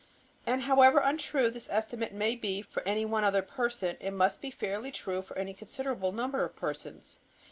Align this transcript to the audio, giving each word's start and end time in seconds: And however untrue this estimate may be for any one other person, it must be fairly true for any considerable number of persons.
And 0.47 0.63
however 0.63 0.97
untrue 0.97 1.51
this 1.51 1.69
estimate 1.69 2.11
may 2.11 2.35
be 2.35 2.63
for 2.63 2.81
any 2.87 3.05
one 3.05 3.23
other 3.23 3.43
person, 3.43 3.97
it 3.99 4.09
must 4.09 4.41
be 4.41 4.49
fairly 4.49 4.89
true 4.91 5.21
for 5.21 5.37
any 5.37 5.53
considerable 5.53 6.11
number 6.11 6.43
of 6.43 6.55
persons. 6.55 7.19